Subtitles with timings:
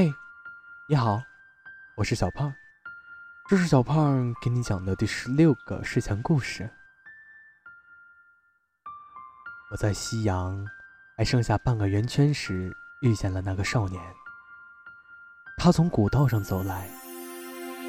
[0.00, 0.10] 嘿，
[0.88, 1.22] 你好，
[1.94, 2.50] 我是小胖，
[3.50, 6.70] 这是小胖给你讲的第十六个睡前故事。
[9.70, 10.66] 我在夕阳
[11.18, 14.02] 还剩下半个圆圈时遇见了那个少年，
[15.58, 16.88] 他从古道上走来，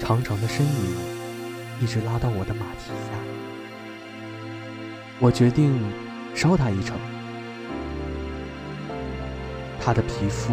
[0.00, 3.12] 长长的身影一直拉到我的马蹄下。
[5.20, 5.80] 我决定
[6.34, 6.98] 捎他一程。
[9.80, 10.52] 他的皮肤。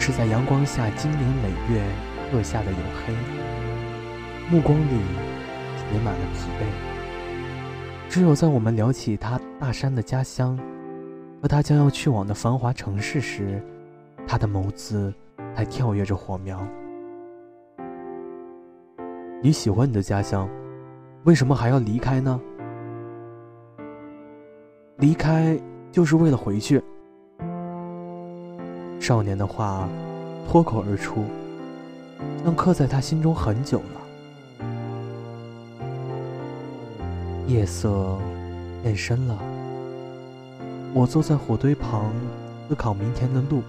[0.00, 1.84] 是在阳光下经年累月
[2.32, 3.12] 刻下的黝黑，
[4.50, 4.98] 目光里
[5.76, 6.64] 写满了疲惫。
[8.08, 10.58] 只有在我们聊起他大山的家乡
[11.42, 13.62] 和他将要去往的繁华城市时，
[14.26, 15.12] 他的眸子
[15.54, 16.66] 才跳跃着火苗。
[19.42, 20.48] 你喜欢你的家乡，
[21.24, 22.40] 为什么还要离开呢？
[24.96, 25.60] 离开
[25.92, 26.82] 就是为了回去。
[29.00, 29.88] 少年的话
[30.46, 31.24] 脱口而出，
[32.44, 34.00] 像刻在他心中很久了。
[37.46, 38.18] 夜色
[38.82, 39.38] 变深了，
[40.92, 42.12] 我坐在火堆旁
[42.68, 43.62] 思考明天的路。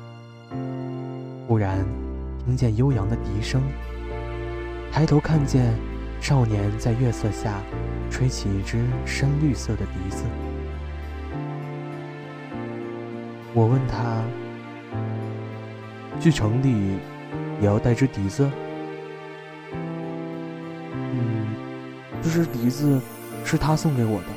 [1.47, 1.83] 忽然
[2.45, 3.61] 听见悠扬的笛声，
[4.91, 5.73] 抬头看见
[6.19, 7.61] 少年在月色下
[8.09, 10.25] 吹起一支深绿色的笛子。
[13.53, 14.21] 我问他。
[16.21, 16.99] 去城里
[17.59, 18.47] 也要带支笛子。
[20.93, 21.47] 嗯，
[22.21, 23.01] 这支笛子
[23.43, 24.27] 是他送给我的，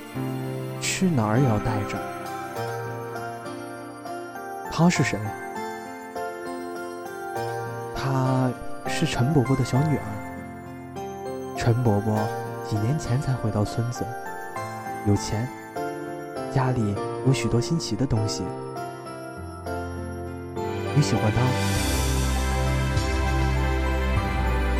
[0.80, 1.98] 去哪儿也要带着。
[4.72, 5.18] 他是谁？
[7.94, 8.50] 他
[8.86, 10.02] 是陈伯伯的小女儿。
[11.56, 12.18] 陈伯伯
[12.66, 14.06] 几年前才回到村子，
[15.06, 15.46] 有钱，
[16.50, 16.96] 家里
[17.26, 18.42] 有许多新奇的东西。
[20.96, 21.42] 你喜欢他？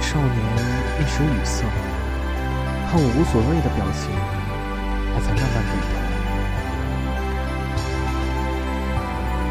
[0.00, 0.38] 少年
[1.00, 1.64] 一时语塞，
[2.86, 4.14] 看我无所谓的表情，
[5.10, 5.90] 他才慢慢点头。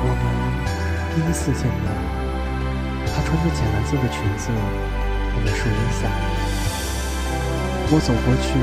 [0.05, 0.23] 我们
[1.11, 1.91] 第一次见面，
[3.11, 4.47] 他穿着浅蓝色的裙子，
[5.35, 6.07] 站在树荫下。
[7.91, 8.55] 我走过去，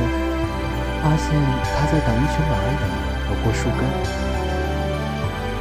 [1.05, 1.37] 发现
[1.77, 2.81] 他在等一群蚂蚁
[3.29, 3.85] 走过树根。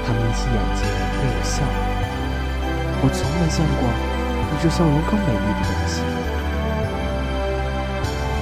[0.07, 0.87] 他眯起眼睛
[1.19, 1.67] 对我笑。
[3.01, 3.87] 我从没见过
[4.49, 6.03] 比这笑容更美丽的东西。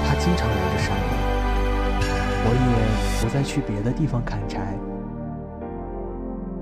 [0.03, 1.01] 他经常来这山里，
[2.43, 4.75] 我也不再去别的地方砍柴。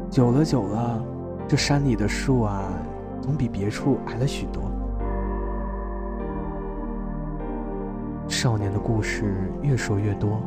[0.09, 1.01] 久了久了，
[1.47, 2.63] 这山里的树啊，
[3.21, 4.63] 总比别处矮了许多。
[8.27, 10.41] 少年的故事越说越多，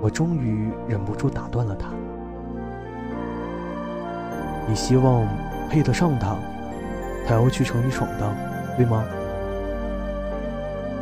[0.00, 1.88] 我终于忍不住打断了他。
[4.68, 5.26] 你希望？
[5.68, 6.36] 配得上他，
[7.26, 8.34] 他要去城里闯荡，
[8.76, 9.04] 对吗？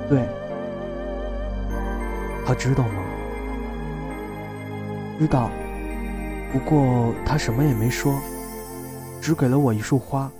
[0.08, 0.26] 对。
[2.47, 3.02] 他知道吗？
[5.19, 5.50] 知道。
[6.52, 8.20] 不过他什么也没说，
[9.20, 10.30] 只给了我一束花。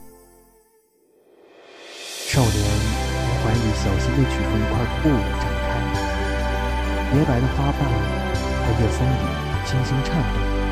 [2.27, 5.09] 少年从怀里小心地取出一块布
[5.41, 5.69] 展开，
[7.13, 7.81] 洁白的花瓣
[8.63, 9.13] 在夜风里
[9.65, 10.64] 轻轻颤动。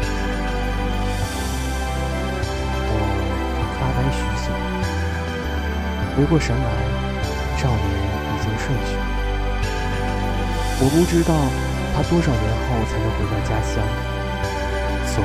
[6.17, 6.69] 回过神来，
[7.57, 8.93] 少年已经睡去。
[10.85, 11.33] 我不知道
[11.95, 13.81] 他多少年后才能回到家乡，
[15.09, 15.25] 所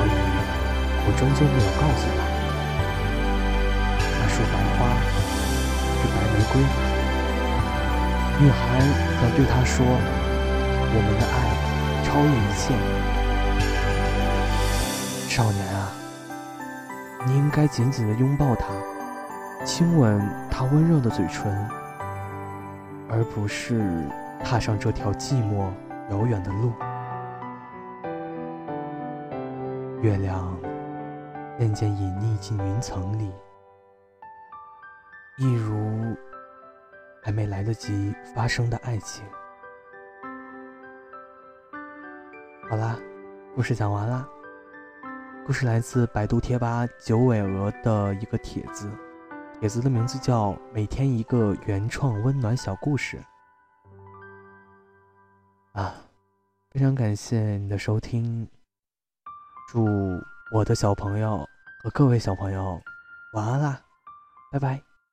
[1.04, 2.24] 我终究没有告诉他。
[4.16, 4.88] 那束白花
[5.98, 6.64] 是白玫瑰，
[8.40, 8.80] 女孩
[9.20, 9.84] 想对他说
[10.94, 11.36] ：“我们的爱
[12.04, 12.72] 超越一切。”
[15.28, 15.92] 少年啊！
[17.26, 18.66] 你应该紧紧地拥抱他，
[19.64, 20.20] 亲吻
[20.50, 21.52] 他温热的嘴唇，
[23.08, 24.02] 而不是
[24.42, 25.70] 踏上这条寂寞
[26.10, 26.72] 遥远的路。
[30.00, 30.56] 月亮
[31.58, 33.30] 渐渐隐匿进云层里，
[35.36, 36.16] 一如
[37.22, 39.24] 还没来得及发生的爱情。
[42.70, 42.96] 好啦，
[43.54, 44.26] 故事讲完啦。
[45.46, 48.90] 故事来自百度贴吧九尾鹅的一个帖子，
[49.60, 53.20] 帖子的名字叫《每天一个原创温暖小故事》
[55.80, 55.96] 啊，
[56.70, 58.48] 非常感谢你的收听，
[59.68, 59.84] 祝
[60.52, 61.44] 我的小朋友
[61.82, 62.80] 和各位小朋友
[63.34, 63.80] 晚安啦，
[64.52, 64.87] 拜拜。